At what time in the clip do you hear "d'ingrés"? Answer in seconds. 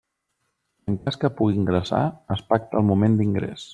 3.21-3.69